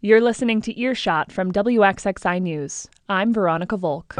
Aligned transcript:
You're 0.00 0.20
listening 0.20 0.60
to 0.60 0.80
Earshot 0.80 1.32
from 1.32 1.50
WXXI 1.50 2.40
News. 2.40 2.86
I'm 3.08 3.34
Veronica 3.34 3.76
Volk. 3.76 4.14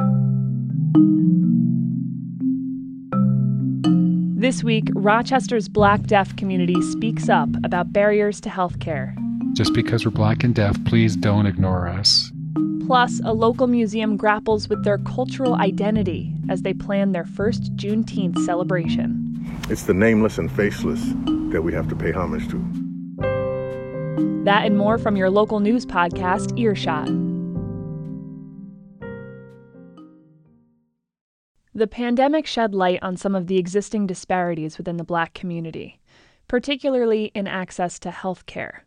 This 4.37 4.65
week, 4.65 4.89
Rochester's 4.93 5.69
Black 5.69 6.03
Deaf 6.03 6.35
community 6.35 6.83
speaks 6.83 7.29
up 7.29 7.49
about 7.63 7.93
barriers 7.93 8.41
to 8.41 8.49
healthcare. 8.49 9.15
Just 9.53 9.73
because 9.73 10.05
we're 10.05 10.11
black 10.11 10.43
and 10.43 10.53
deaf, 10.53 10.77
please 10.85 11.15
don't 11.15 11.47
ignore 11.47 11.87
us. 11.87 12.33
Plus, 12.85 13.21
a 13.25 13.33
local 13.33 13.69
museum 13.69 14.17
grapples 14.17 14.69
with 14.69 14.83
their 14.83 14.99
cultural 14.99 15.55
identity 15.55 16.35
as 16.49 16.63
they 16.63 16.75
plan 16.75 17.13
their 17.13 17.25
first 17.25 17.77
Juneteenth 17.77 18.45
celebration. 18.45 19.47
It's 19.71 19.85
the 19.85 19.95
nameless 19.95 20.39
and 20.39 20.51
faceless 20.51 21.05
that 21.53 21.63
we 21.63 21.73
have 21.73 21.89
to 21.91 21.95
pay 21.95 22.11
homage 22.11 22.49
to. 22.49 22.88
That 24.45 24.67
and 24.67 24.77
more 24.77 24.99
from 24.99 25.17
your 25.17 25.31
local 25.31 25.61
news 25.61 25.87
podcast, 25.87 26.59
Earshot. 26.59 27.09
The 31.75 31.87
pandemic 31.87 32.45
shed 32.45 32.75
light 32.75 32.99
on 33.03 33.17
some 33.17 33.37
of 33.37 33.47
the 33.47 33.59
existing 33.59 34.09
disparities 34.09 34.79
within 34.79 34.97
the 34.97 35.05
black 35.05 35.35
community, 35.35 36.01
particularly 36.49 37.27
in 37.35 37.47
access 37.47 38.01
to 38.01 38.11
health 38.11 38.47
care. 38.47 38.85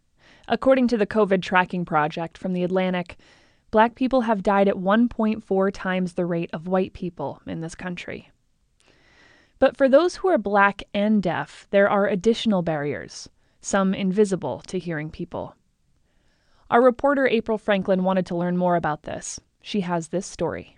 According 0.50 0.90
to 0.90 0.98
the 0.98 1.08
COVID 1.08 1.42
Tracking 1.42 1.86
Project 1.86 2.38
from 2.38 2.52
The 2.52 2.64
Atlantic, 2.64 3.18
black 3.70 3.96
people 3.96 4.22
have 4.22 4.44
died 4.44 4.68
at 4.68 4.76
1.4 4.76 5.72
times 5.74 6.14
the 6.14 6.26
rate 6.26 6.50
of 6.52 6.68
white 6.68 6.92
people 6.92 7.42
in 7.48 7.62
this 7.62 7.76
country. 7.76 8.30
But 9.60 9.78
for 9.78 9.88
those 9.88 10.18
who 10.18 10.28
are 10.28 10.38
black 10.38 10.84
and 10.94 11.24
deaf, 11.24 11.68
there 11.70 11.90
are 11.90 12.08
additional 12.08 12.64
barriers 12.64 13.30
some 13.62 13.94
invisible 13.94 14.62
to 14.68 14.80
hearing 14.80 15.10
people. 15.10 15.56
Our 16.70 16.82
reporter 16.82 17.28
April 17.28 17.58
Franklin 17.58 18.04
wanted 18.04 18.26
to 18.28 18.36
learn 18.36 18.58
more 18.58 18.76
about 18.76 19.04
this. 19.04 19.40
She 19.62 19.82
has 19.82 20.08
this 20.08 20.26
story. 20.26 20.78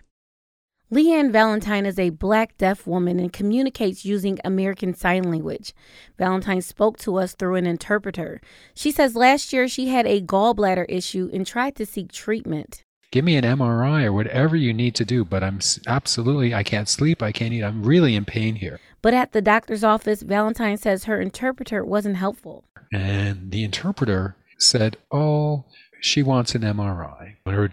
Leanne 0.92 1.32
Valentine 1.32 1.86
is 1.86 1.98
a 1.98 2.10
black 2.10 2.56
deaf 2.58 2.86
woman 2.86 3.18
and 3.18 3.32
communicates 3.32 4.04
using 4.04 4.38
American 4.44 4.94
Sign 4.94 5.24
Language. 5.24 5.72
Valentine 6.18 6.60
spoke 6.60 6.98
to 6.98 7.16
us 7.16 7.34
through 7.34 7.56
an 7.56 7.66
interpreter. 7.66 8.40
She 8.74 8.90
says 8.90 9.16
last 9.16 9.52
year 9.52 9.66
she 9.66 9.88
had 9.88 10.06
a 10.06 10.20
gallbladder 10.20 10.84
issue 10.88 11.30
and 11.32 11.46
tried 11.46 11.74
to 11.76 11.86
seek 11.86 12.12
treatment. 12.12 12.84
Give 13.10 13.24
me 13.24 13.36
an 13.36 13.44
MRI 13.44 14.04
or 14.04 14.12
whatever 14.12 14.56
you 14.56 14.74
need 14.74 14.94
to 14.96 15.04
do, 15.04 15.24
but 15.24 15.42
I'm 15.42 15.60
absolutely, 15.86 16.52
I 16.52 16.62
can't 16.62 16.88
sleep, 16.88 17.22
I 17.22 17.32
can't 17.32 17.54
eat, 17.54 17.62
I'm 17.62 17.82
really 17.82 18.14
in 18.14 18.24
pain 18.24 18.56
here. 18.56 18.78
But 19.02 19.14
at 19.14 19.32
the 19.32 19.40
doctor's 19.40 19.84
office, 19.84 20.22
Valentine 20.22 20.76
says 20.76 21.04
her 21.04 21.20
interpreter 21.20 21.84
wasn't 21.84 22.16
helpful. 22.16 22.64
And 22.92 23.50
the 23.50 23.64
interpreter 23.64 24.36
said, 24.58 24.96
Oh, 25.10 25.64
she 26.00 26.22
wants 26.22 26.54
an 26.54 26.62
MRI. 26.62 27.36
But 27.44 27.54
Her 27.54 27.72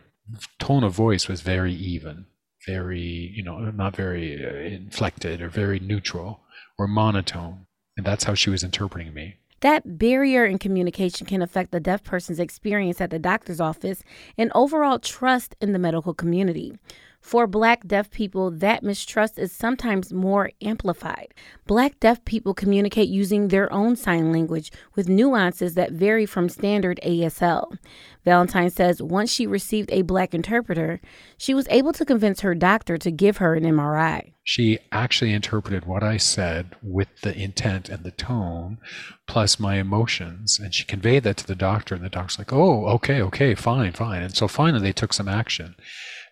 tone 0.59 0.83
of 0.83 0.93
voice 0.93 1.27
was 1.27 1.41
very 1.41 1.73
even, 1.73 2.25
very, 2.65 3.31
you 3.35 3.43
know, 3.43 3.57
not 3.57 3.95
very 3.95 4.43
uh, 4.43 4.53
inflected 4.53 5.41
or 5.41 5.49
very 5.49 5.79
neutral 5.79 6.41
or 6.77 6.87
monotone. 6.87 7.67
And 7.97 8.05
that's 8.05 8.23
how 8.23 8.33
she 8.33 8.49
was 8.49 8.63
interpreting 8.63 9.13
me. 9.13 9.37
That 9.61 9.99
barrier 9.99 10.43
in 10.43 10.57
communication 10.57 11.27
can 11.27 11.43
affect 11.43 11.71
the 11.71 11.79
deaf 11.79 12.03
person's 12.03 12.39
experience 12.39 12.99
at 12.99 13.11
the 13.11 13.19
doctor's 13.19 13.61
office 13.61 14.03
and 14.35 14.51
overall 14.55 14.97
trust 14.97 15.55
in 15.61 15.71
the 15.71 15.77
medical 15.77 16.15
community. 16.15 16.73
For 17.21 17.45
black 17.45 17.87
deaf 17.87 18.09
people, 18.09 18.49
that 18.49 18.81
mistrust 18.81 19.37
is 19.37 19.51
sometimes 19.51 20.11
more 20.11 20.51
amplified. 20.59 21.33
Black 21.67 21.99
deaf 21.99 22.25
people 22.25 22.55
communicate 22.55 23.09
using 23.09 23.47
their 23.47 23.71
own 23.71 23.95
sign 23.95 24.31
language 24.31 24.71
with 24.95 25.07
nuances 25.07 25.75
that 25.75 25.91
vary 25.91 26.25
from 26.25 26.49
standard 26.49 26.99
ASL. 27.05 27.77
Valentine 28.25 28.71
says 28.71 29.03
once 29.03 29.31
she 29.31 29.45
received 29.45 29.91
a 29.91 30.01
black 30.01 30.33
interpreter, 30.33 30.99
she 31.37 31.53
was 31.53 31.67
able 31.69 31.93
to 31.93 32.05
convince 32.05 32.41
her 32.41 32.55
doctor 32.55 32.97
to 32.97 33.11
give 33.11 33.37
her 33.37 33.53
an 33.53 33.63
MRI. 33.63 34.33
She 34.43 34.79
actually 34.91 35.31
interpreted 35.31 35.85
what 35.85 36.01
I 36.03 36.17
said 36.17 36.75
with 36.81 37.21
the 37.21 37.37
intent 37.37 37.87
and 37.87 38.03
the 38.03 38.11
tone, 38.11 38.79
plus 39.27 39.59
my 39.59 39.75
emotions, 39.75 40.59
and 40.59 40.73
she 40.73 40.83
conveyed 40.83 41.23
that 41.23 41.37
to 41.37 41.47
the 41.47 41.55
doctor. 41.55 41.93
And 41.93 42.03
the 42.03 42.09
doctor's 42.09 42.39
like, 42.39 42.51
"Oh, 42.51 42.87
okay, 42.87 43.21
okay, 43.21 43.53
fine, 43.53 43.93
fine." 43.93 44.23
And 44.23 44.35
so 44.35 44.47
finally, 44.47 44.81
they 44.81 44.93
took 44.93 45.13
some 45.13 45.27
action 45.27 45.75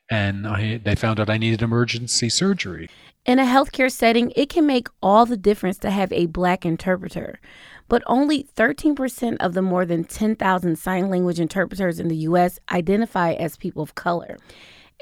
and 0.10 0.48
I, 0.48 0.78
they 0.78 0.96
found 0.96 1.20
out 1.20 1.30
I 1.30 1.38
needed 1.38 1.62
emergency 1.62 2.30
surgery. 2.30 2.90
In 3.26 3.38
a 3.38 3.44
healthcare 3.44 3.92
setting, 3.92 4.32
it 4.36 4.50
can 4.50 4.66
make 4.66 4.88
all 5.04 5.26
the 5.26 5.38
difference 5.38 5.78
to 5.80 5.92
have 5.92 6.12
a 6.12 6.26
black 6.26 6.66
interpreter. 6.66 7.40
But 7.88 8.04
only 8.08 8.44
13% 8.44 9.38
of 9.40 9.54
the 9.54 9.62
more 9.62 9.86
than 9.86 10.04
10,000 10.04 10.76
sign 10.78 11.10
language 11.10 11.40
interpreters 11.40 12.00
in 12.00 12.08
the 12.08 12.16
U.S. 12.18 12.60
identify 12.72 13.34
as 13.34 13.58
people 13.58 13.84
of 13.84 13.96
color. 13.96 14.38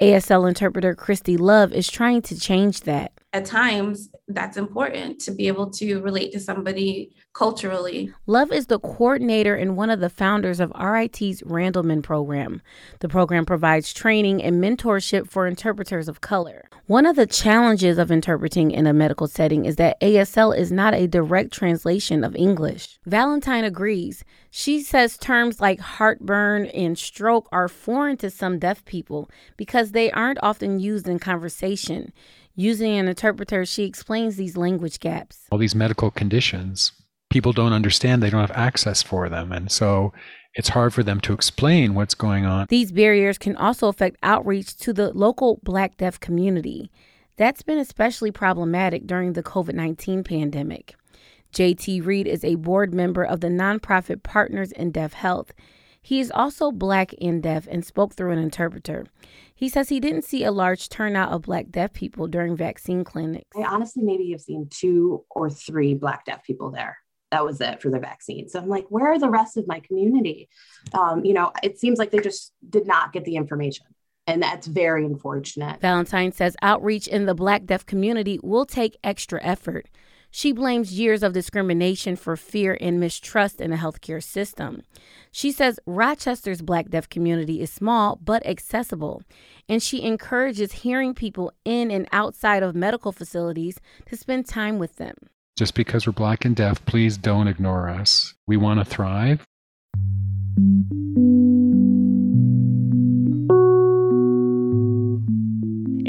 ASL 0.01 0.47
interpreter 0.47 0.94
Christy 0.94 1.38
Love 1.38 1.73
is 1.73 1.90
trying 1.90 2.22
to 2.23 2.40
change 2.40 2.81
that. 2.81 3.12
At 3.38 3.46
times, 3.46 4.09
that's 4.28 4.58
important 4.58 5.20
to 5.20 5.31
be 5.31 5.48
able 5.48 5.70
to 5.70 6.02
relate 6.02 6.31
to 6.31 6.40
somebody 6.40 7.12
culturally. 7.34 8.12
Love 8.25 8.52
is 8.52 8.66
the 8.66 8.80
coordinator 8.80 9.53
and 9.53 9.78
one 9.78 9.92
of 9.92 10.00
the 10.00 10.09
founders 10.09 10.59
of 10.59 10.72
RIT's 10.72 11.44
Randleman 11.44 12.02
program. 12.02 12.64
The 13.00 13.09
program 13.09 13.46
provides 13.46 13.94
training 13.94 14.42
and 14.42 14.56
mentorship 14.56 15.30
for 15.30 15.46
interpreters 15.46 16.08
of 16.08 16.20
color. 16.20 16.68
One 16.88 17.06
of 17.06 17.16
the 17.16 17.28
challenges 17.28 18.00
of 18.00 18.09
interpreting 18.09 18.72
in 18.72 18.88
a 18.88 18.94
medical 18.94 19.28
setting 19.28 19.66
is 19.66 19.76
that 19.76 20.02
ASL 20.02 20.58
is 20.58 20.72
not 20.72 20.96
a 20.96 21.06
direct 21.06 21.53
translation 21.53 22.24
of 22.24 22.36
English. 22.36 22.97
Valentine 23.06 23.66
agrees. 23.66 24.24
She 24.50 24.81
says 24.81 25.16
terms 25.16 25.62
like 25.62 25.80
heartburn 25.80 26.66
and 26.68 26.97
stroke 26.97 27.47
are 27.52 27.68
foreign 27.68 28.18
to 28.18 28.31
some 28.31 28.58
deaf 28.58 28.84
people 28.86 29.30
because 29.58 29.92
they 29.92 30.09
aren't 30.09 30.40
often 30.42 30.80
used 30.80 31.08
in 31.08 31.20
conversation. 31.20 32.12
Using 32.59 32.97
an 32.97 33.07
interpreter, 33.07 33.68
she 33.68 33.84
explains 33.84 34.35
these 34.35 34.57
language 34.57 35.00
gaps. 35.00 35.45
All 35.51 35.59
these 35.59 35.75
medical 35.75 36.09
conditions, 36.09 36.91
people 37.29 37.53
don't 37.53 37.72
understand, 37.72 38.23
they 38.23 38.31
don't 38.31 38.41
have 38.41 38.57
access 38.57 39.03
for 39.03 39.29
them. 39.29 39.51
And 39.51 39.72
so 39.72 40.12
it's 40.56 40.69
hard 40.69 40.91
for 40.91 41.03
them 41.03 41.22
to 41.22 41.34
explain 41.34 41.94
what's 41.94 42.16
going 42.16 42.47
on. 42.47 42.66
These 42.67 42.91
barriers 42.91 43.38
can 43.38 43.56
also 43.56 43.90
affect 43.90 44.17
outreach 44.23 44.75
to 44.78 44.91
the 44.91 45.13
local 45.13 45.59
black 45.62 45.97
deaf 45.97 46.19
community. 46.19 46.90
That's 47.35 47.62
been 47.62 47.78
especially 47.78 48.31
problematic 48.31 49.06
during 49.06 49.34
the 49.34 49.44
COVID 49.44 49.75
19 49.75 50.23
pandemic. 50.23 50.96
JT 51.53 52.03
Reed 52.03 52.28
is 52.28 52.44
a 52.44 52.56
board 52.56 52.91
member 52.91 53.23
of 53.23 53.41
the 53.41 53.50
nonprofit 53.50 54.23
Partners 54.23 54.72
in 54.72 54.90
Deaf 54.90 55.13
Health. 55.13 55.53
He 56.07 56.22
is 56.22 56.31
also 56.31 56.72
black 56.72 57.13
and 57.19 57.44
deaf 57.44 57.68
and 57.69 57.84
spoke 57.84 58.13
through 58.13 58.31
an 58.31 58.40
interpreter. 58.40 59.07
He 59.53 59.68
says 59.68 59.90
he 59.90 60.00
didn't 60.00 60.22
see 60.22 60.45
a 60.45 60.53
large 60.53 60.88
turnout 60.88 61.34
of 61.34 61.41
black 61.41 61.66
deaf 61.69 61.91
people 61.91 62.28
during 62.28 62.56
vaccine 62.56 63.03
clinics. 63.03 63.50
I 63.57 63.63
honestly 63.63 64.03
maybe 64.03 64.31
have 64.31 64.40
seen 64.40 64.69
two 64.69 65.25
or 65.29 65.50
three 65.50 65.96
black 65.96 66.23
deaf 66.23 66.46
people 66.46 66.72
there 66.72 66.97
that 67.31 67.44
was 67.44 67.59
it 67.59 67.81
for 67.81 67.90
the 67.90 68.00
vaccine. 68.00 68.47
So 68.47 68.57
I'm 68.57 68.69
like, 68.69 68.85
where 68.88 69.12
are 69.12 69.19
the 69.19 69.29
rest 69.29 69.57
of 69.57 69.67
my 69.67 69.81
community? 69.81 70.47
Um, 70.94 71.25
you 71.25 71.34
know, 71.34 71.51
it 71.62 71.78
seems 71.78 72.00
like 72.00 72.12
they 72.12 72.19
just 72.19 72.53
did 72.69 72.88
not 72.88 73.12
get 73.12 73.25
the 73.25 73.35
information. 73.35 73.85
And 74.28 74.41
that's 74.41 74.66
very 74.66 75.03
unfortunate. 75.03 75.81
Valentine 75.81 76.31
says 76.31 76.56
outreach 76.62 77.09
in 77.09 77.25
the 77.25 77.35
Black 77.35 77.66
deaf 77.66 77.85
community 77.85 78.40
will 78.41 78.66
take 78.66 78.96
extra 79.03 79.44
effort. 79.44 79.90
She 80.30 80.52
blames 80.52 81.00
years 81.00 81.24
of 81.24 81.34
discrimination 81.34 82.16
for 82.16 82.36
fear 82.36 82.78
and 82.80 83.00
mistrust 83.00 83.62
in 83.62 83.72
the 83.72 83.78
healthcare 83.78 84.22
system. 84.22 84.84
She 85.32 85.52
says 85.52 85.80
Rochester's 85.86 86.62
Black 86.62 86.90
deaf 86.90 87.10
community 87.10 87.62
is 87.62 87.72
small 87.72 88.20
but 88.22 88.46
accessible, 88.46 89.24
and 89.70 89.82
she 89.82 90.04
encourages 90.04 90.72
hearing 90.72 91.14
people 91.14 91.52
in 91.66 91.92
and 91.92 92.08
outside 92.12 92.64
of 92.64 92.76
medical 92.76 93.12
facilities 93.12 93.80
to 94.08 94.18
spend 94.18 94.48
time 94.48 94.80
with 94.80 94.98
them. 94.98 95.16
Just 95.58 95.74
because 95.74 96.06
we're 96.06 96.14
black 96.14 96.46
and 96.46 96.56
deaf, 96.56 96.86
please 96.86 97.18
don't 97.18 97.48
ignore 97.48 97.90
us. 97.90 98.36
We 98.46 98.58
want 98.58 98.80
to 98.80 98.86
thrive. 98.86 99.44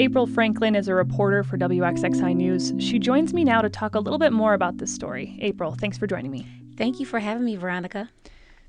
April 0.00 0.28
Franklin 0.28 0.76
is 0.76 0.86
a 0.86 0.94
reporter 0.94 1.42
for 1.42 1.58
WXXI 1.58 2.36
News. 2.36 2.72
She 2.78 3.00
joins 3.00 3.34
me 3.34 3.42
now 3.42 3.60
to 3.60 3.68
talk 3.68 3.96
a 3.96 3.98
little 3.98 4.18
bit 4.18 4.32
more 4.32 4.54
about 4.54 4.78
this 4.78 4.94
story. 4.94 5.36
April, 5.40 5.74
thanks 5.74 5.98
for 5.98 6.06
joining 6.06 6.30
me. 6.30 6.46
Thank 6.76 7.00
you 7.00 7.04
for 7.04 7.18
having 7.18 7.44
me, 7.44 7.56
Veronica. 7.56 8.08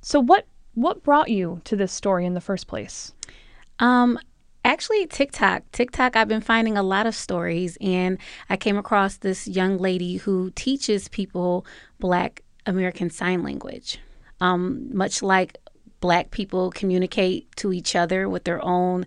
So 0.02 0.20
what 0.20 0.48
what 0.74 1.04
brought 1.04 1.30
you 1.30 1.62
to 1.66 1.76
this 1.76 1.94
story 1.94 2.26
in 2.26 2.34
the 2.34 2.42
first 2.42 2.66
place? 2.66 3.14
Um, 3.78 4.18
Actually, 4.66 5.06
TikTok. 5.06 5.64
TikTok, 5.72 6.16
I've 6.16 6.28
been 6.28 6.42
finding 6.42 6.78
a 6.78 6.84
lot 6.84 7.06
of 7.06 7.16
stories, 7.16 7.78
and 7.80 8.18
I 8.50 8.58
came 8.58 8.78
across 8.78 9.18
this 9.18 9.48
young 9.48 9.78
lady 9.78 10.18
who 10.18 10.52
teaches 10.56 11.08
people 11.08 11.66
Black 12.00 12.44
American 12.66 13.10
Sign 13.10 13.42
Language. 13.42 14.00
Um, 14.42 14.90
much 14.92 15.22
like 15.22 15.58
Black 16.02 16.31
people 16.31 16.72
communicate 16.72 17.56
to 17.58 17.72
each 17.72 17.96
other 17.96 18.28
with 18.28 18.44
their 18.44 18.64
own 18.64 19.06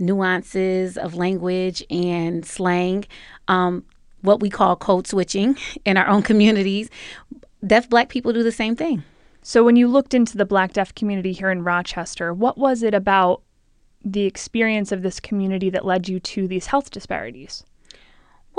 nuances 0.00 0.96
of 0.96 1.14
language 1.14 1.82
and 1.90 2.44
slang, 2.44 3.04
um, 3.48 3.84
what 4.22 4.40
we 4.40 4.50
call 4.50 4.76
code 4.76 5.06
switching 5.06 5.56
in 5.84 5.96
our 5.96 6.08
own 6.08 6.22
communities, 6.22 6.90
deaf 7.66 7.88
Black 7.88 8.08
people 8.08 8.32
do 8.32 8.42
the 8.42 8.52
same 8.52 8.76
thing. 8.76 9.02
So, 9.42 9.64
when 9.64 9.76
you 9.76 9.88
looked 9.88 10.12
into 10.12 10.36
the 10.36 10.44
Black 10.44 10.74
Deaf 10.74 10.94
community 10.94 11.32
here 11.32 11.50
in 11.50 11.64
Rochester, 11.64 12.34
what 12.34 12.58
was 12.58 12.82
it 12.82 12.92
about 12.92 13.42
the 14.04 14.24
experience 14.24 14.92
of 14.92 15.02
this 15.02 15.18
community 15.18 15.70
that 15.70 15.84
led 15.84 16.08
you 16.08 16.20
to 16.20 16.46
these 16.46 16.66
health 16.66 16.90
disparities? 16.90 17.64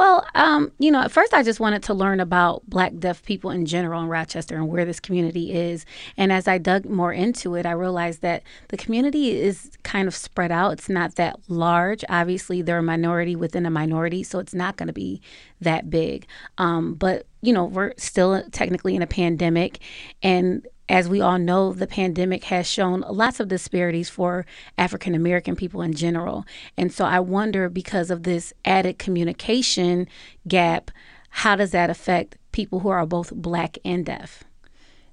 Well, 0.02 0.26
um, 0.34 0.72
you 0.80 0.90
know, 0.90 1.02
at 1.02 1.12
first 1.12 1.32
I 1.32 1.44
just 1.44 1.60
wanted 1.60 1.84
to 1.84 1.94
learn 1.94 2.20
about 2.20 2.68
Black 2.68 2.98
deaf 2.98 3.24
people 3.24 3.52
in 3.52 3.68
general 3.68 4.02
in 4.02 4.08
Rochester 4.08 4.56
and 4.56 4.68
where 4.68 4.84
this 4.84 5.00
community 5.00 5.54
is. 5.54 5.86
And 6.18 6.32
as 6.32 6.48
I 6.48 6.58
dug 6.58 6.86
more 6.86 7.14
into 7.14 7.54
it, 7.54 7.68
I 7.68 7.74
realized 7.74 8.24
that 8.24 8.42
the 8.70 8.78
community 8.78 9.40
is 9.40 9.70
kind 9.84 10.08
of 10.08 10.16
spread 10.16 10.52
out. 10.52 10.72
It's 10.72 10.90
not 10.90 11.18
that 11.18 11.40
large. 11.50 12.04
Obviously, 12.10 12.64
they're 12.64 12.80
a 12.80 12.82
minority 12.82 13.36
within 13.36 13.68
a 13.68 13.70
minority, 13.70 14.24
so 14.24 14.40
it's 14.40 14.56
not 14.56 14.76
going 14.76 14.88
to 14.88 14.94
be 14.94 15.22
that 15.60 15.92
big. 15.92 16.26
Um, 16.58 16.96
but 16.96 17.28
you 17.44 17.54
know, 17.54 17.66
we're 17.66 17.94
still 17.98 18.42
technically 18.50 18.96
in 18.96 19.04
a 19.04 19.08
pandemic, 19.08 19.82
and 20.24 20.66
as 20.92 21.08
we 21.08 21.22
all 21.22 21.40
know, 21.40 21.72
the 21.72 21.88
pandemic 21.88 22.44
has 22.44 22.68
shown 22.68 23.00
lots 23.10 23.40
of 23.40 23.48
disparities 23.48 24.10
for 24.10 24.46
African 24.78 25.16
American 25.16 25.56
people 25.56 25.82
in 25.82 25.94
general. 25.94 26.46
And 26.76 26.92
so 26.92 27.06
I 27.06 27.22
wonder, 27.22 27.70
because 27.70 28.12
of 28.12 28.24
this 28.24 28.52
added 28.66 29.00
communication 29.00 30.10
gap, 30.50 30.92
how 31.30 31.56
does 31.56 31.72
that 31.72 31.90
affect 31.90 32.38
people 32.52 32.82
who 32.82 32.90
are 32.90 33.06
both 33.06 33.32
black 33.34 33.78
and 33.86 34.06
deaf? 34.06 34.44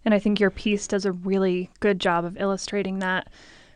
And 0.05 0.13
I 0.13 0.19
think 0.19 0.41
your 0.41 0.51
piece 0.51 0.89
does 0.89 1.05
a 1.05 1.13
really 1.13 1.71
good 1.79 2.01
job 2.01 2.25
of 2.25 2.37
illustrating 2.37 2.99
that. 2.99 3.29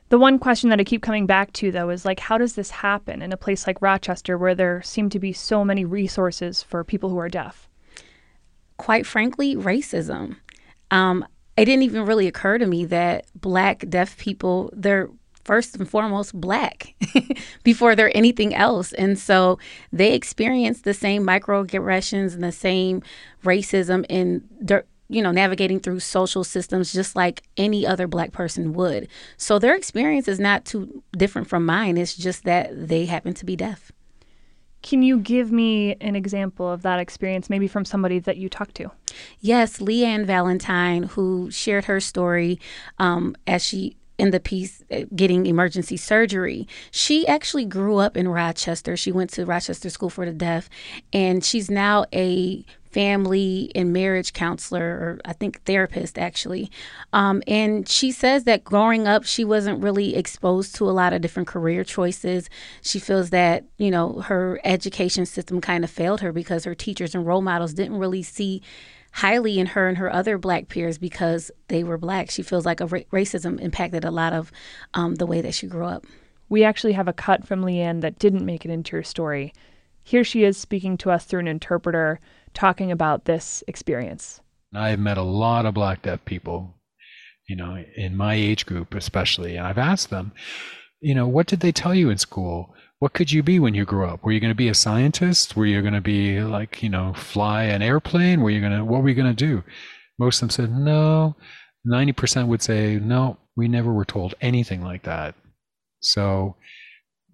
The 0.09 0.19
one 0.19 0.41
question 0.41 0.71
that 0.71 0.81
I 0.81 0.85
keep 0.85 1.03
coming 1.03 1.27
back 1.27 1.53
to, 1.55 1.71
though, 1.71 1.91
is 1.91 2.05
like, 2.05 2.19
how 2.19 2.37
does 2.37 2.57
this 2.57 2.71
happen 2.71 3.23
in 3.23 3.33
a 3.33 3.37
place 3.37 3.65
like 3.65 3.81
Rochester 3.81 4.37
where 4.37 4.57
there 4.57 4.83
seem 4.83 5.09
to 5.11 5.21
be 5.21 5.33
so 5.33 5.65
many 5.65 5.85
resources 5.85 6.65
for 6.65 6.83
people 6.83 7.11
who 7.11 7.19
are 7.19 7.29
deaf? 7.29 7.69
Quite 8.77 9.07
frankly, 9.07 9.55
racism. 9.55 10.39
Um, 10.91 11.25
it 11.57 11.67
didn't 11.67 11.83
even 11.83 12.07
really 12.07 12.27
occur 12.27 12.59
to 12.59 12.67
me 12.67 12.85
that 12.87 13.27
black 13.35 13.85
deaf 13.89 14.17
people 14.17 14.71
they're 14.75 15.09
first 15.45 15.77
and 15.77 15.89
foremost 15.89 16.39
black 16.41 16.95
before 17.65 17.97
they're 17.97 18.17
anything 18.17 18.55
else. 18.55 18.93
And 18.93 19.19
so 19.19 19.59
they 19.93 20.15
experience 20.15 20.83
the 20.83 20.95
same 20.95 21.27
microaggressions 21.27 22.35
and 22.35 22.43
the 22.43 22.53
same 22.53 23.03
racism 23.45 24.07
in 24.09 24.49
you 25.09 25.21
know 25.21 25.33
navigating 25.33 25.79
through 25.79 26.01
social 26.01 26.43
systems 26.45 26.93
just 26.93 27.15
like 27.17 27.43
any 27.57 27.87
other 27.87 28.07
black 28.07 28.33
person 28.33 28.73
would. 28.73 29.09
So 29.37 29.59
their 29.59 29.75
experience 29.75 30.29
is 30.29 30.41
not 30.41 30.65
too 30.65 31.03
different 31.13 31.49
from 31.49 31.67
mine. 31.67 31.97
It's 31.97 32.17
just 32.17 32.45
that 32.45 32.89
they 32.89 33.07
happen 33.07 33.35
to 33.35 33.45
be 33.45 33.57
deaf 33.57 33.93
can 34.83 35.03
you 35.03 35.19
give 35.19 35.53
me 35.53 35.95
an 36.01 36.17
example 36.17 36.71
of 36.71 36.83
that 36.83 36.99
experience, 36.99 37.49
maybe 37.49 37.69
from 37.69 37.85
somebody 37.85 38.19
that 38.19 38.37
you 38.37 38.49
talked 38.49 38.75
to? 38.77 38.91
Yes, 39.41 39.79
Leanne 39.79 40.25
Valentine, 40.27 41.05
who 41.05 41.51
shared 41.51 41.85
her 41.85 42.01
story 42.01 42.59
um, 42.99 43.37
as 43.47 43.65
she 43.65 43.97
in 44.23 44.31
the 44.31 44.39
piece 44.39 44.85
uh, 44.93 45.01
getting 45.17 45.47
emergency 45.47 45.97
surgery. 45.97 46.69
She 46.93 47.27
actually 47.27 47.65
grew 47.65 47.97
up 47.97 48.17
in 48.17 48.29
Rochester. 48.29 48.97
She 48.97 49.11
went 49.11 49.31
to 49.31 49.45
Rochester 49.45 49.91
School 49.91 50.11
for 50.11 50.25
the 50.25 50.33
Deaf, 50.33 50.71
and 51.13 51.45
she's 51.45 51.69
now 51.69 52.05
a 52.15 52.65
family 52.85 53.73
and 53.75 53.93
marriage 53.93 54.33
counselor, 54.33 54.85
or 54.85 55.21
I 55.25 55.33
think 55.33 55.65
therapist 55.65 56.19
actually. 56.19 56.71
Um, 57.13 57.43
and 57.49 57.89
she 57.89 58.13
says 58.13 58.45
that 58.45 58.63
growing 58.63 59.09
up, 59.09 59.25
she 59.25 59.45
wasn't 59.45 59.83
really 59.83 60.15
exposed 60.15 60.77
to 60.77 60.89
a 60.89 60.93
lot 60.93 61.13
of 61.13 61.21
different 61.21 61.49
career 61.49 61.83
choices. 61.83 62.49
She 62.81 63.01
feels 63.01 63.31
that, 63.31 63.65
you 63.77 63.91
know, 63.91 64.21
her 64.21 64.61
education 64.63 65.27
system 65.27 65.61
kind 65.61 65.83
of 65.83 65.91
failed 65.91 66.21
her 66.21 66.33
because 66.33 66.63
her 66.63 66.77
teachers 66.77 67.13
and 67.13 67.27
role 67.27 67.43
models 67.43 67.75
didn't 67.75 67.99
really 67.99 68.23
see 68.23 68.63
highly 69.13 69.59
in 69.59 69.67
her 69.67 69.89
and 69.89 69.99
her 69.99 70.13
other 70.13 70.39
black 70.39 70.69
peers 70.69 70.99
because 70.99 71.51
they 71.69 71.85
were 71.85 71.99
black. 71.99 72.31
She 72.31 72.43
feels 72.43 72.67
like 72.67 72.81
a 72.81 72.87
ra- 72.87 73.01
racism 73.13 73.61
impacted 73.61 74.05
a 74.05 74.11
lot 74.11 74.33
of 74.33 74.51
um, 74.95 75.17
the 75.17 75.27
way 75.27 75.41
that 75.41 75.55
she 75.55 75.67
grew 75.67 75.85
up. 75.85 76.05
We 76.49 76.65
actually 76.65 76.93
have 76.93 77.09
a 77.09 77.13
cut 77.13 77.47
from 77.47 77.63
Leanne 77.63 78.01
that 78.01 78.19
didn't 78.19 78.45
make 78.45 78.65
it 78.65 78.71
into 78.71 78.97
your 78.97 79.03
story. 79.03 79.53
Here 80.03 80.25
she 80.25 80.45
is 80.45 80.57
speaking 80.57 80.97
to 80.99 81.11
us 81.11 81.25
through 81.25 81.41
an 81.41 81.49
interpreter 81.49 82.21
talking 82.55 82.91
about 82.91 83.25
this 83.25 83.63
experience. 83.69 84.41
I've 84.75 84.99
met 84.99 85.19
a 85.19 85.23
lot 85.23 85.67
of 85.67 85.75
black 85.75 86.03
deaf 86.03 86.25
people, 86.25 86.75
you 87.49 87.57
know, 87.57 87.83
in 87.97 88.17
my 88.17 88.35
age 88.35 88.67
group 88.67 88.95
especially, 88.95 89.57
and 89.57 89.67
I've 89.67 89.79
asked 89.79 90.11
them, 90.11 90.33
you 91.01 91.15
know, 91.15 91.27
what 91.27 91.47
did 91.47 91.61
they 91.61 91.73
tell 91.73 91.95
you 91.95 92.11
in 92.11 92.19
school? 92.19 92.75
What 93.03 93.15
could 93.15 93.33
you 93.33 93.43
be 93.43 93.59
when 93.59 93.75
you 93.75 93.85
grew 93.85 94.07
up? 94.07 94.23
Were 94.23 94.31
you 94.31 94.39
going 94.39 94.53
to 94.53 94.55
be 94.55 94.69
a 94.69 94.75
scientist? 94.75 95.57
Were 95.57 95.67
you 95.67 95.81
going 95.81 95.93
to 95.93 96.01
be 96.01 96.41
like, 96.41 96.85
you 96.85 96.89
know, 96.89 97.13
fly 97.15 97.65
an 97.65 97.83
airplane? 97.83 98.43
Were 98.43 98.51
you 98.51 98.61
going 98.61 98.79
to, 98.79 98.85
what 98.85 99.03
were 99.03 99.09
you 99.09 99.17
going 99.17 99.35
to 99.35 99.35
do? 99.35 99.65
Most 100.21 100.37
of 100.37 100.43
them 100.43 100.51
said, 100.51 100.71
no. 100.71 101.35
90% 101.85 102.47
would 102.47 102.63
say, 102.63 103.01
no, 103.03 103.39
we 103.57 103.67
never 103.67 103.93
were 103.93 104.05
told 104.05 104.37
anything 104.41 104.85
like 104.85 105.03
that. 105.03 105.35
So 105.99 106.55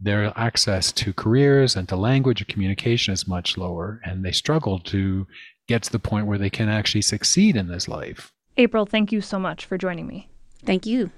their 0.01 0.33
access 0.39 0.91
to 0.93 1.13
careers 1.13 1.77
and 1.77 1.87
to 1.91 1.97
language 1.97 2.41
or 2.41 2.47
communication 2.47 3.13
is 3.13 3.29
much 3.29 3.59
lower, 3.59 4.01
and 4.07 4.25
they 4.25 4.33
struggle 4.33 4.79
to 4.79 5.27
get 5.69 5.83
to 5.83 5.93
the 5.93 5.99
point 5.99 6.27
where 6.27 6.39
they 6.39 6.49
can 6.49 6.71
actually 6.71 7.03
succeed 7.03 7.57
in 7.57 7.69
this 7.69 7.89
life. 7.89 8.33
April, 8.57 8.87
thank 8.87 9.13
you 9.13 9.21
so 9.21 9.39
much 9.39 9.67
for 9.67 9.77
joining 9.77 10.07
me. 10.07 10.31
Thank 10.65 10.87
you. 10.87 11.11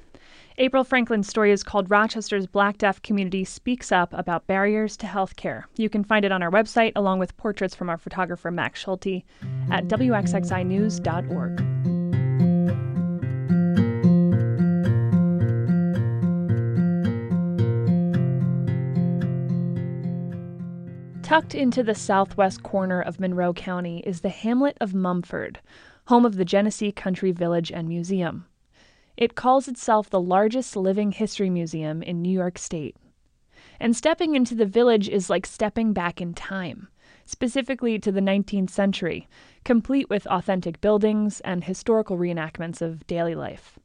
April 0.62 0.84
Franklin's 0.84 1.26
story 1.26 1.52
is 1.52 1.62
called 1.62 1.90
Rochester's 1.90 2.46
Black 2.46 2.76
Deaf 2.76 3.00
Community 3.00 3.46
Speaks 3.46 3.90
Up 3.90 4.12
About 4.12 4.46
Barriers 4.46 4.94
to 4.98 5.06
Healthcare. 5.06 5.64
You 5.76 5.88
can 5.88 6.04
find 6.04 6.22
it 6.22 6.32
on 6.32 6.42
our 6.42 6.50
website 6.50 6.92
along 6.94 7.18
with 7.18 7.34
portraits 7.38 7.74
from 7.74 7.88
our 7.88 7.96
photographer 7.96 8.50
Max 8.50 8.78
Schulte 8.80 9.24
at 9.70 9.88
wxxinews.org. 9.88 11.62
Tucked 21.22 21.54
into 21.54 21.82
the 21.82 21.94
southwest 21.94 22.62
corner 22.62 23.00
of 23.00 23.18
Monroe 23.18 23.54
County 23.54 24.00
is 24.00 24.20
the 24.20 24.28
hamlet 24.28 24.76
of 24.78 24.92
Mumford, 24.92 25.60
home 26.08 26.26
of 26.26 26.36
the 26.36 26.44
Genesee 26.44 26.92
Country 26.92 27.32
Village 27.32 27.72
and 27.72 27.88
Museum. 27.88 28.44
It 29.16 29.34
calls 29.34 29.68
itself 29.68 30.08
the 30.08 30.20
largest 30.20 30.76
living 30.76 31.12
history 31.12 31.50
museum 31.50 32.02
in 32.02 32.22
New 32.22 32.32
York 32.32 32.58
State. 32.58 32.96
And 33.78 33.96
stepping 33.96 34.34
into 34.34 34.54
the 34.54 34.66
village 34.66 35.08
is 35.08 35.30
like 35.30 35.46
stepping 35.46 35.92
back 35.92 36.20
in 36.20 36.34
time, 36.34 36.88
specifically 37.24 37.98
to 37.98 38.12
the 38.12 38.20
19th 38.20 38.70
century, 38.70 39.28
complete 39.64 40.08
with 40.10 40.26
authentic 40.26 40.80
buildings 40.80 41.40
and 41.40 41.64
historical 41.64 42.18
reenactments 42.18 42.82
of 42.82 43.06
daily 43.06 43.34
life. 43.34 43.78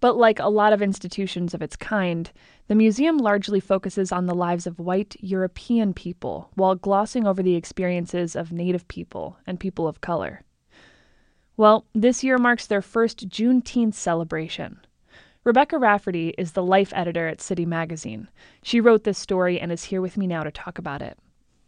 But 0.00 0.16
like 0.16 0.38
a 0.38 0.48
lot 0.48 0.72
of 0.72 0.80
institutions 0.80 1.54
of 1.54 1.62
its 1.62 1.74
kind, 1.74 2.30
the 2.68 2.74
museum 2.74 3.18
largely 3.18 3.58
focuses 3.58 4.12
on 4.12 4.26
the 4.26 4.34
lives 4.34 4.66
of 4.66 4.78
white 4.78 5.16
European 5.20 5.92
people 5.92 6.50
while 6.54 6.76
glossing 6.76 7.26
over 7.26 7.42
the 7.42 7.56
experiences 7.56 8.36
of 8.36 8.52
Native 8.52 8.86
people 8.86 9.38
and 9.46 9.58
people 9.58 9.88
of 9.88 10.00
color. 10.00 10.42
Well, 11.58 11.86
this 11.92 12.22
year 12.22 12.38
marks 12.38 12.68
their 12.68 12.80
first 12.80 13.28
Juneteenth 13.28 13.94
celebration. 13.94 14.78
Rebecca 15.42 15.76
Rafferty 15.76 16.32
is 16.38 16.52
the 16.52 16.62
life 16.62 16.92
editor 16.94 17.26
at 17.26 17.40
City 17.40 17.66
Magazine. 17.66 18.28
She 18.62 18.80
wrote 18.80 19.02
this 19.02 19.18
story 19.18 19.58
and 19.58 19.72
is 19.72 19.82
here 19.82 20.00
with 20.00 20.16
me 20.16 20.28
now 20.28 20.44
to 20.44 20.52
talk 20.52 20.78
about 20.78 21.02
it. 21.02 21.18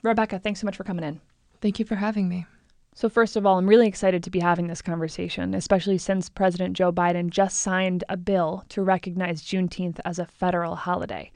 Rebecca, 0.05 0.39
thanks 0.39 0.61
so 0.61 0.67
much 0.67 0.77
for 0.77 0.85
coming 0.85 1.05
in. 1.05 1.21
Thank 1.61 1.81
you 1.81 1.85
for 1.85 1.97
having 1.97 2.29
me. 2.29 2.47
So, 2.95 3.09
first 3.09 3.35
of 3.35 3.45
all, 3.45 3.59
I'm 3.59 3.67
really 3.67 3.89
excited 3.89 4.23
to 4.23 4.31
be 4.31 4.39
having 4.39 4.69
this 4.69 4.81
conversation, 4.81 5.55
especially 5.55 5.99
since 5.99 6.29
President 6.29 6.77
Joe 6.77 6.93
Biden 6.93 7.29
just 7.29 7.59
signed 7.59 8.05
a 8.09 8.17
bill 8.17 8.65
to 8.69 8.83
recognize 8.83 9.43
Juneteenth 9.43 9.99
as 10.05 10.21
a 10.21 10.25
federal 10.25 10.77
holiday. 10.77 11.33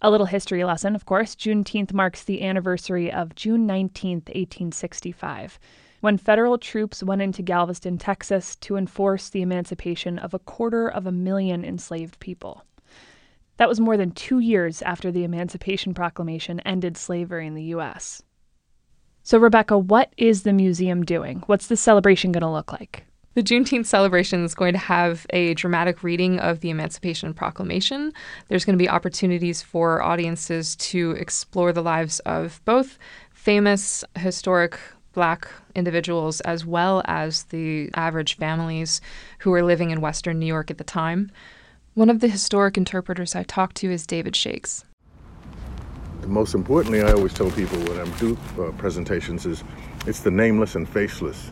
A 0.00 0.10
little 0.10 0.26
history 0.26 0.64
lesson, 0.64 0.96
of 0.96 1.06
course. 1.06 1.36
Juneteenth 1.36 1.92
marks 1.92 2.24
the 2.24 2.42
anniversary 2.42 3.12
of 3.12 3.36
June 3.36 3.66
19, 3.66 4.16
1865, 4.26 5.60
when 6.02 6.18
federal 6.18 6.58
troops 6.58 7.00
went 7.00 7.22
into 7.22 7.42
Galveston, 7.42 7.96
Texas 7.96 8.56
to 8.56 8.76
enforce 8.76 9.28
the 9.28 9.40
emancipation 9.40 10.18
of 10.18 10.34
a 10.34 10.40
quarter 10.40 10.88
of 10.88 11.06
a 11.06 11.12
million 11.12 11.64
enslaved 11.64 12.18
people. 12.18 12.64
That 13.58 13.68
was 13.68 13.78
more 13.78 13.96
than 13.96 14.10
two 14.10 14.40
years 14.40 14.82
after 14.82 15.12
the 15.12 15.22
Emancipation 15.22 15.94
Proclamation 15.94 16.58
ended 16.60 16.96
slavery 16.96 17.46
in 17.46 17.54
the 17.54 17.62
U.S. 17.76 18.20
So, 19.22 19.38
Rebecca, 19.38 19.78
what 19.78 20.12
is 20.16 20.42
the 20.42 20.52
museum 20.52 21.04
doing? 21.04 21.44
What's 21.46 21.68
the 21.68 21.76
celebration 21.76 22.32
going 22.32 22.42
to 22.42 22.50
look 22.50 22.72
like? 22.72 23.04
The 23.34 23.42
Juneteenth 23.42 23.86
celebration 23.86 24.44
is 24.44 24.56
going 24.56 24.72
to 24.72 24.80
have 24.80 25.24
a 25.30 25.54
dramatic 25.54 26.02
reading 26.02 26.40
of 26.40 26.60
the 26.60 26.70
Emancipation 26.70 27.32
Proclamation. 27.32 28.12
There's 28.48 28.64
going 28.64 28.76
to 28.76 28.82
be 28.82 28.90
opportunities 28.90 29.62
for 29.62 30.02
audiences 30.02 30.74
to 30.76 31.12
explore 31.12 31.72
the 31.72 31.80
lives 31.80 32.18
of 32.20 32.60
both 32.64 32.98
famous 33.32 34.02
historic 34.18 34.80
black 35.12 35.48
individuals 35.74 36.40
as 36.42 36.66
well 36.66 37.02
as 37.04 37.44
the 37.44 37.90
average 37.94 38.36
families 38.36 39.00
who 39.40 39.50
were 39.50 39.62
living 39.62 39.90
in 39.90 40.00
Western 40.00 40.38
New 40.38 40.46
York 40.46 40.70
at 40.70 40.78
the 40.78 40.84
time. 40.84 41.30
One 41.94 42.08
of 42.08 42.20
the 42.20 42.28
historic 42.28 42.76
interpreters 42.76 43.34
I 43.34 43.42
talked 43.42 43.76
to 43.76 43.90
is 43.90 44.06
David 44.06 44.34
Shakes. 44.34 44.84
Most 46.26 46.54
importantly, 46.54 47.02
I 47.02 47.12
always 47.12 47.34
tell 47.34 47.50
people 47.50 47.78
when 47.80 47.98
I'm 47.98 48.10
do 48.12 48.38
uh, 48.58 48.70
presentations 48.72 49.44
is 49.44 49.62
it's 50.06 50.20
the 50.20 50.30
nameless 50.30 50.74
and 50.74 50.88
faceless 50.88 51.50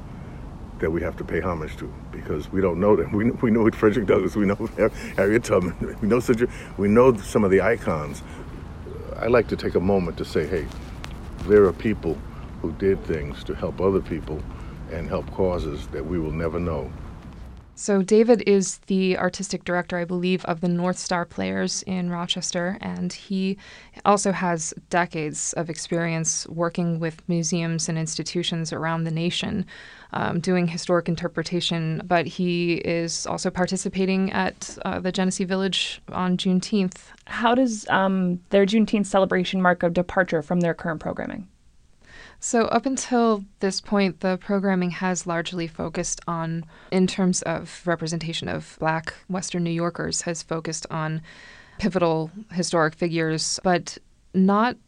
that 0.79 0.91
we 0.91 1.03
have 1.03 1.17
to 1.19 1.25
pay 1.25 1.41
homage 1.41 1.77
to 1.77 1.93
because 2.11 2.51
we 2.51 2.61
don't 2.61 2.81
know 2.81 2.97
them. 2.97 3.13
We, 3.21 3.31
we 3.31 3.51
know 3.51 3.71
Frederick 3.71 4.07
Douglass, 4.07 4.37
we 4.37 4.47
know 4.47 4.69
Harriet 5.17 5.45
Tubman, 5.45 5.97
we 6.03 6.09
know 6.09 6.21
such 6.21 6.43
we 6.79 6.89
know 6.89 7.15
some 7.17 7.45
of 7.45 7.51
the 7.51 7.61
icons. 7.61 8.23
I 9.17 9.27
like 9.27 9.49
to 9.49 9.57
take 9.57 9.75
a 9.75 9.81
moment 9.81 10.17
to 10.19 10.25
say, 10.25 10.47
hey, 10.47 10.67
there 11.47 11.65
are 11.65 11.73
people 11.73 12.17
who 12.61 12.73
did 12.73 13.03
things 13.05 13.43
to 13.45 13.55
help 13.55 13.81
other 13.81 14.01
people 14.01 14.43
and 14.91 15.09
help 15.09 15.31
causes 15.33 15.87
that 15.89 16.05
we 16.05 16.19
will 16.19 16.33
never 16.33 16.59
know. 16.59 16.91
So, 17.81 18.03
David 18.03 18.43
is 18.47 18.77
the 18.89 19.17
artistic 19.17 19.65
director, 19.65 19.97
I 19.97 20.05
believe, 20.05 20.45
of 20.45 20.61
the 20.61 20.69
North 20.69 20.99
Star 20.99 21.25
Players 21.25 21.83
in 21.85 22.11
Rochester, 22.11 22.77
and 22.83 23.11
he 23.11 23.57
also 24.05 24.33
has 24.33 24.75
decades 24.91 25.55
of 25.55 25.71
experience 25.71 26.47
working 26.49 27.01
with 27.01 27.27
museums 27.27 27.89
and 27.89 27.97
institutions 27.97 28.71
around 28.71 29.05
the 29.05 29.11
nation, 29.11 29.65
um, 30.13 30.41
doing 30.41 30.67
historic 30.69 31.09
interpretation. 31.09 32.03
But 32.05 32.27
he 32.27 32.75
is 32.75 33.27
also 33.27 33.49
participating 33.49 34.31
at 34.31 34.77
uh, 34.85 35.01
the 35.01 35.11
Genesee 35.11 35.45
Village 35.45 36.03
on 36.13 36.37
Juneteenth. 36.37 36.99
How 37.25 37.55
does 37.55 37.89
um, 37.89 38.41
their 38.51 38.67
Juneteenth 38.67 39.07
celebration 39.07 39.63
mark 39.63 39.83
a 39.83 39.89
departure 39.89 40.43
from 40.43 40.61
their 40.61 40.75
current 40.75 41.01
programming? 41.01 41.49
So, 42.43 42.65
up 42.69 42.87
until 42.87 43.45
this 43.59 43.83
point, 43.83 44.21
the 44.21 44.39
programming 44.39 44.93
has 44.93 45.27
largely 45.27 45.67
focused 45.67 46.23
on, 46.27 46.65
in 46.91 47.07
terms 47.07 47.43
of 47.43 47.83
representation 47.85 48.49
of 48.49 48.77
Black 48.81 49.13
Western 49.29 49.63
New 49.63 49.71
Yorkers, 49.71 50.23
has 50.23 50.43
focused 50.43 50.87
on 50.91 51.21
pivotal 51.79 52.31
historic 52.53 52.95
figures, 52.95 53.61
but 53.63 53.99
not 54.33 54.79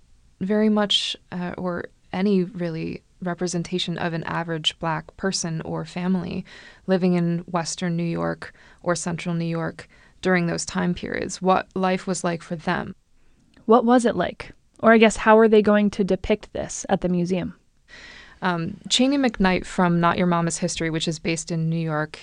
very 0.40 0.70
much 0.70 1.14
uh, 1.30 1.54
or 1.58 1.84
any 2.10 2.44
really 2.44 3.02
representation 3.20 3.98
of 3.98 4.14
an 4.14 4.24
average 4.24 4.78
Black 4.78 5.14
person 5.18 5.60
or 5.60 5.84
family 5.84 6.46
living 6.86 7.12
in 7.14 7.40
Western 7.40 7.96
New 7.96 8.02
York 8.02 8.54
or 8.82 8.94
Central 8.94 9.34
New 9.34 9.44
York 9.44 9.88
during 10.22 10.46
those 10.46 10.64
time 10.64 10.94
periods, 10.94 11.42
what 11.42 11.68
life 11.74 12.06
was 12.06 12.24
like 12.24 12.42
for 12.42 12.56
them. 12.56 12.94
What 13.66 13.84
was 13.84 14.06
it 14.06 14.16
like? 14.16 14.52
Or 14.82 14.92
I 14.92 14.98
guess, 14.98 15.16
how 15.16 15.38
are 15.38 15.48
they 15.48 15.62
going 15.62 15.90
to 15.90 16.04
depict 16.04 16.52
this 16.52 16.84
at 16.88 17.00
the 17.00 17.08
museum? 17.08 17.54
Um, 18.42 18.78
Cheney 18.88 19.16
McKnight 19.16 19.64
from 19.64 20.00
Not 20.00 20.18
Your 20.18 20.26
Mama's 20.26 20.58
History, 20.58 20.90
which 20.90 21.06
is 21.06 21.20
based 21.20 21.52
in 21.52 21.70
New 21.70 21.76
York 21.76 22.18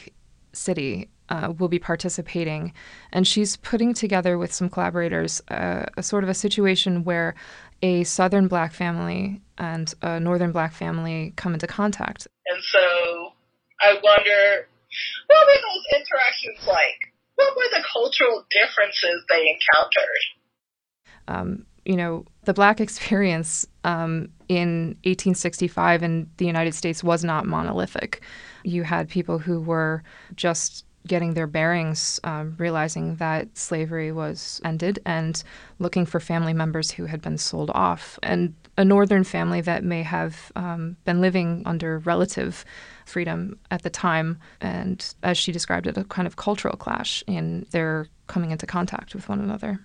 City, 0.52 1.10
uh, 1.30 1.54
will 1.58 1.70
be 1.70 1.80
participating. 1.80 2.74
And 3.14 3.26
she's 3.26 3.56
putting 3.56 3.94
together 3.94 4.38
with 4.38 4.52
some 4.52 4.70
collaborators 4.70 5.42
uh, 5.48 5.86
a 5.96 6.04
sort 6.04 6.24
of 6.24 6.30
a 6.30 6.34
situation 6.34 7.06
where 7.06 7.36
a 7.82 8.04
Southern 8.04 8.50
black 8.50 8.74
family 8.74 9.42
and 9.58 9.94
a 10.02 10.20
Northern 10.20 10.52
black 10.52 10.74
family 10.74 11.34
come 11.38 11.54
into 11.54 11.68
contact. 11.68 12.28
And 12.48 12.62
so 12.62 13.34
I 13.80 13.94
wonder 13.94 14.68
what 15.28 15.48
were 15.48 15.54
those 15.54 16.02
interactions 16.02 16.68
like? 16.68 17.14
What 17.36 17.56
were 17.56 17.70
the 17.72 17.84
cultural 17.94 18.46
differences 18.52 19.24
they 19.30 19.46
encountered? 19.48 20.24
Um, 21.30 21.66
you 21.86 21.96
know, 21.96 22.26
the 22.46 22.54
black 22.54 22.80
experience 22.82 23.66
um, 23.84 24.30
in 24.48 24.98
1865 25.04 26.04
in 26.04 26.30
the 26.38 26.46
United 26.46 26.74
States 26.74 27.04
was 27.04 27.24
not 27.24 27.46
monolithic. 27.46 28.22
You 28.64 28.84
had 28.84 29.10
people 29.10 29.40
who 29.40 29.62
were 29.62 30.04
just 30.36 30.86
getting 31.08 31.34
their 31.34 31.48
bearings, 31.48 32.20
um, 32.24 32.56
realizing 32.58 33.16
that 33.16 33.58
slavery 33.58 34.12
was 34.12 34.60
ended, 34.64 35.00
and 35.06 35.44
looking 35.80 36.06
for 36.06 36.20
family 36.20 36.54
members 36.54 36.92
who 36.92 37.06
had 37.06 37.22
been 37.22 37.38
sold 37.38 37.72
off. 37.74 38.20
And 38.22 38.54
a 38.78 38.86
northern 38.86 39.24
family 39.24 39.62
that 39.62 39.84
may 39.84 40.04
have 40.04 40.52
um, 40.56 40.98
been 41.06 41.22
living 41.22 41.64
under 41.66 42.00
relative 42.00 42.64
freedom 43.06 43.58
at 43.72 43.84
the 43.84 43.90
time, 43.90 44.40
and 44.62 45.14
as 45.24 45.38
she 45.38 45.52
described 45.52 45.88
it, 45.88 45.98
a 45.98 46.04
kind 46.06 46.28
of 46.28 46.36
cultural 46.36 46.78
clash 46.78 47.24
in 47.28 47.66
their 47.72 48.08
coming 48.28 48.52
into 48.52 48.66
contact 48.66 49.16
with 49.16 49.28
one 49.28 49.40
another. 49.40 49.80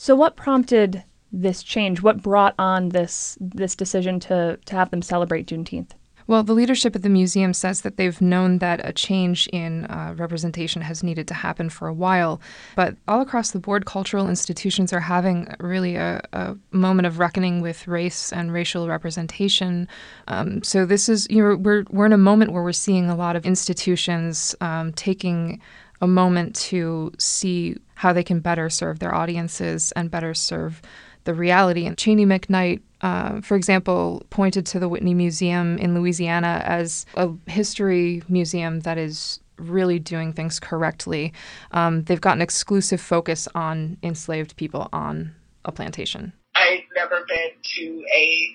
So, 0.00 0.16
what 0.16 0.34
prompted 0.34 1.04
this 1.30 1.62
change? 1.62 2.00
What 2.00 2.22
brought 2.22 2.54
on 2.58 2.88
this 2.88 3.36
this 3.38 3.76
decision 3.76 4.18
to 4.20 4.58
to 4.64 4.74
have 4.74 4.90
them 4.90 5.02
celebrate 5.02 5.46
Juneteenth? 5.46 5.90
Well, 6.26 6.42
the 6.42 6.54
leadership 6.54 6.96
at 6.96 7.02
the 7.02 7.10
museum 7.10 7.52
says 7.52 7.82
that 7.82 7.98
they've 7.98 8.18
known 8.18 8.60
that 8.60 8.80
a 8.82 8.94
change 8.94 9.46
in 9.48 9.84
uh, 9.86 10.14
representation 10.16 10.80
has 10.80 11.02
needed 11.02 11.28
to 11.28 11.34
happen 11.34 11.68
for 11.68 11.86
a 11.86 11.92
while, 11.92 12.40
but 12.76 12.96
all 13.08 13.20
across 13.20 13.50
the 13.50 13.58
board, 13.58 13.84
cultural 13.84 14.26
institutions 14.26 14.90
are 14.94 15.00
having 15.00 15.54
really 15.58 15.96
a, 15.96 16.22
a 16.32 16.56
moment 16.70 17.04
of 17.06 17.18
reckoning 17.18 17.60
with 17.60 17.86
race 17.86 18.32
and 18.32 18.54
racial 18.54 18.88
representation. 18.88 19.86
Um, 20.28 20.62
so 20.62 20.86
this 20.86 21.10
is 21.10 21.26
you 21.28 21.42
know 21.42 21.56
we're 21.56 21.84
we're 21.90 22.06
in 22.06 22.14
a 22.14 22.26
moment 22.30 22.52
where 22.52 22.62
we're 22.62 22.72
seeing 22.72 23.10
a 23.10 23.16
lot 23.16 23.36
of 23.36 23.44
institutions 23.44 24.54
um, 24.62 24.94
taking 24.94 25.60
a 26.00 26.06
moment 26.06 26.54
to 26.56 27.12
see 27.18 27.76
how 28.00 28.14
they 28.14 28.22
can 28.22 28.40
better 28.40 28.70
serve 28.70 28.98
their 28.98 29.14
audiences 29.14 29.92
and 29.92 30.10
better 30.10 30.32
serve 30.32 30.80
the 31.24 31.34
reality. 31.34 31.84
And 31.84 31.98
Cheney 31.98 32.24
McKnight, 32.24 32.80
uh, 33.02 33.42
for 33.42 33.56
example, 33.56 34.22
pointed 34.30 34.64
to 34.66 34.78
the 34.78 34.88
Whitney 34.88 35.12
Museum 35.12 35.76
in 35.76 35.94
Louisiana 35.94 36.62
as 36.64 37.04
a 37.14 37.28
history 37.46 38.22
museum 38.26 38.80
that 38.80 38.96
is 38.96 39.40
really 39.58 39.98
doing 39.98 40.32
things 40.32 40.58
correctly. 40.58 41.34
Um, 41.72 42.04
they've 42.04 42.18
got 42.18 42.36
an 42.36 42.40
exclusive 42.40 43.02
focus 43.02 43.46
on 43.54 43.98
enslaved 44.02 44.56
people 44.56 44.88
on 44.94 45.34
a 45.66 45.70
plantation. 45.70 46.32
I've 46.56 46.88
never 46.96 47.26
been 47.28 47.50
to 47.76 48.04
a 48.16 48.46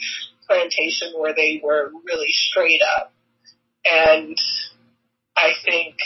plantation 0.47 1.13
where 1.19 1.35
they 1.35 1.61
were 1.63 1.91
really 2.03 2.31
straight 2.31 2.81
up. 2.97 3.13
And 3.85 4.35
I 5.37 5.51
think 5.63 5.97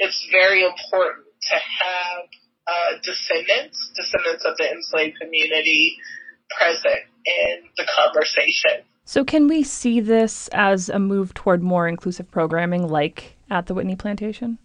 it's 0.00 0.28
very 0.32 0.64
important 0.64 1.26
to 1.42 1.54
have 1.54 2.24
uh, 2.68 2.98
descendants, 3.02 3.90
descendants 3.96 4.44
of 4.44 4.56
the 4.58 4.70
enslaved 4.70 5.18
community, 5.20 5.96
present 6.56 7.04
in 7.26 7.64
the 7.76 7.86
conversation. 7.96 8.84
So, 9.04 9.24
can 9.24 9.48
we 9.48 9.62
see 9.62 10.00
this 10.00 10.48
as 10.52 10.88
a 10.88 10.98
move 10.98 11.32
toward 11.32 11.62
more 11.62 11.88
inclusive 11.88 12.30
programming 12.30 12.86
like 12.88 13.36
at 13.50 13.66
the 13.66 13.74
Whitney 13.74 13.96
Plantation? 13.96 14.58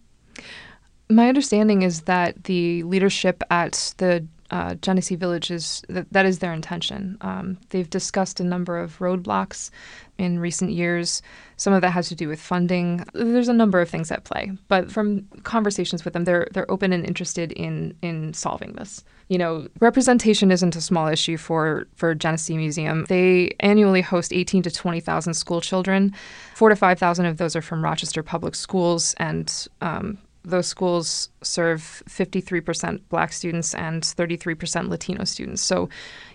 My 1.08 1.28
understanding 1.28 1.82
is 1.82 2.02
that 2.02 2.44
the 2.44 2.82
leadership 2.82 3.42
at 3.50 3.94
the 3.98 4.26
uh, 4.50 4.74
Genesee 4.76 5.16
Village 5.16 5.50
is 5.50 5.82
that, 5.88 6.12
that 6.12 6.26
is 6.26 6.38
their 6.38 6.52
intention. 6.52 7.16
Um, 7.20 7.58
they've 7.70 7.88
discussed 7.88 8.40
a 8.40 8.44
number 8.44 8.78
of 8.78 8.98
roadblocks 8.98 9.70
in 10.18 10.38
recent 10.38 10.70
years. 10.70 11.22
Some 11.56 11.72
of 11.72 11.80
that 11.80 11.90
has 11.90 12.08
to 12.08 12.14
do 12.14 12.28
with 12.28 12.40
funding. 12.40 13.04
There's 13.14 13.48
a 13.48 13.54
number 13.54 13.80
of 13.80 13.88
things 13.88 14.10
at 14.10 14.24
play, 14.24 14.52
but 14.68 14.90
from 14.90 15.26
conversations 15.42 16.04
with 16.04 16.14
them, 16.14 16.24
they're 16.24 16.48
they're 16.52 16.70
open 16.70 16.92
and 16.92 17.04
interested 17.04 17.52
in 17.52 17.96
in 18.02 18.34
solving 18.34 18.72
this. 18.72 19.02
You 19.28 19.38
know, 19.38 19.66
representation 19.80 20.50
isn't 20.50 20.76
a 20.76 20.80
small 20.80 21.08
issue 21.08 21.36
for 21.36 21.86
for 21.94 22.14
Genesee 22.14 22.56
Museum. 22.56 23.06
They 23.08 23.54
annually 23.60 24.02
host 24.02 24.32
18 24.32 24.62
to 24.64 24.70
20,000 24.70 25.34
school 25.34 25.60
children. 25.60 26.12
Four 26.54 26.68
to 26.68 26.76
5,000 26.76 27.26
of 27.26 27.38
those 27.38 27.56
are 27.56 27.62
from 27.62 27.82
Rochester 27.82 28.22
Public 28.22 28.54
Schools, 28.54 29.14
and 29.18 29.68
um, 29.80 30.18
those 30.44 30.66
schools 30.66 31.30
serve 31.42 32.02
53% 32.08 33.00
black 33.08 33.32
students 33.32 33.74
and 33.74 34.02
33% 34.02 34.88
Latino 34.88 35.24
students. 35.24 35.62
So, 35.62 35.88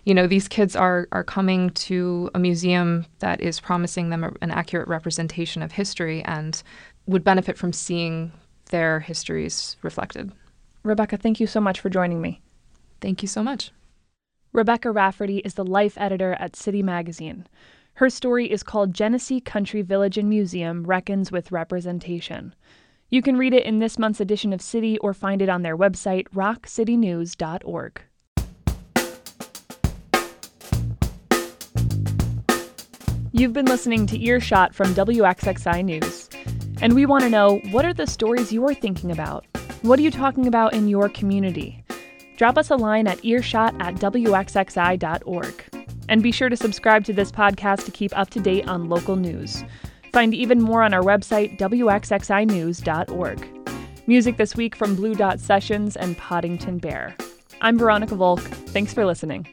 you 0.03 0.13
know, 0.13 0.27
these 0.27 0.47
kids 0.47 0.75
are, 0.75 1.07
are 1.11 1.23
coming 1.23 1.69
to 1.71 2.29
a 2.33 2.39
museum 2.39 3.05
that 3.19 3.39
is 3.39 3.59
promising 3.59 4.09
them 4.09 4.23
a, 4.23 4.31
an 4.41 4.51
accurate 4.51 4.87
representation 4.87 5.61
of 5.61 5.71
history 5.71 6.23
and 6.23 6.61
would 7.05 7.23
benefit 7.23 7.57
from 7.57 7.71
seeing 7.71 8.31
their 8.71 8.99
histories 8.99 9.77
reflected. 9.81 10.31
Rebecca, 10.83 11.17
thank 11.17 11.39
you 11.39 11.47
so 11.47 11.59
much 11.59 11.79
for 11.79 11.89
joining 11.89 12.21
me. 12.21 12.41
Thank 13.01 13.21
you 13.21 13.27
so 13.27 13.43
much. 13.43 13.71
Rebecca 14.51 14.91
Rafferty 14.91 15.37
is 15.39 15.53
the 15.53 15.65
life 15.65 15.97
editor 15.97 16.33
at 16.39 16.55
City 16.55 16.81
Magazine. 16.81 17.47
Her 17.95 18.09
story 18.09 18.49
is 18.49 18.63
called 18.63 18.93
Genesee 18.93 19.41
Country 19.41 19.81
Village 19.81 20.17
and 20.17 20.29
Museum 20.29 20.85
Reckons 20.85 21.31
with 21.31 21.51
Representation. 21.51 22.55
You 23.11 23.23
can 23.23 23.37
read 23.37 23.55
it 23.55 23.65
in 23.65 23.79
this 23.79 23.97
month's 23.97 24.19
edition 24.19 24.53
of 24.53 24.61
City 24.61 24.99
or 24.99 25.15
find 25.15 25.41
it 25.41 25.49
on 25.49 25.63
their 25.63 25.75
website, 25.75 26.27
rockcitynews.org. 26.29 28.01
You've 33.31 33.53
been 33.53 33.65
listening 33.65 34.05
to 34.07 34.23
Earshot 34.23 34.75
from 34.75 34.93
WXXI 34.93 35.83
News. 35.85 36.29
And 36.81 36.93
we 36.93 37.07
want 37.07 37.23
to 37.23 37.29
know 37.29 37.59
what 37.71 37.83
are 37.83 37.93
the 37.93 38.05
stories 38.05 38.53
you're 38.53 38.75
thinking 38.75 39.11
about? 39.11 39.45
What 39.81 39.97
are 39.97 40.03
you 40.03 40.11
talking 40.11 40.45
about 40.45 40.73
in 40.73 40.87
your 40.87 41.09
community? 41.09 41.83
Drop 42.37 42.57
us 42.59 42.69
a 42.69 42.75
line 42.75 43.07
at 43.07 43.25
earshot 43.25 43.75
at 43.79 43.95
WXXI.org. 43.95 45.63
And 46.07 46.23
be 46.23 46.31
sure 46.31 46.49
to 46.49 46.55
subscribe 46.55 47.05
to 47.05 47.13
this 47.13 47.31
podcast 47.31 47.85
to 47.85 47.91
keep 47.91 48.15
up 48.17 48.29
to 48.31 48.39
date 48.39 48.67
on 48.67 48.87
local 48.87 49.15
news. 49.15 49.63
Find 50.19 50.33
even 50.33 50.61
more 50.61 50.83
on 50.83 50.93
our 50.93 51.01
website, 51.01 51.57
wxxinews.org. 51.57 53.69
Music 54.05 54.35
this 54.35 54.53
week 54.53 54.75
from 54.75 54.93
Blue 54.93 55.15
Dot 55.15 55.39
Sessions 55.39 55.95
and 55.95 56.17
Poddington 56.17 56.77
Bear. 56.77 57.15
I'm 57.61 57.77
Veronica 57.77 58.15
Volk. 58.15 58.41
Thanks 58.41 58.93
for 58.93 59.05
listening. 59.05 59.47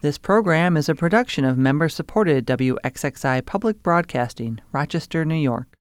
This 0.00 0.16
program 0.16 0.76
is 0.76 0.88
a 0.88 0.94
production 0.94 1.44
of 1.44 1.58
member 1.58 1.88
supported 1.88 2.46
WXXI 2.46 3.44
Public 3.46 3.82
Broadcasting, 3.82 4.60
Rochester, 4.70 5.24
New 5.24 5.34
York. 5.34 5.76